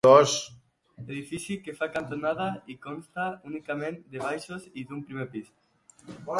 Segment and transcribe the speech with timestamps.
[1.01, 5.57] Edifici que fa cantonada i consta únicament de baixos i d'un primer pis.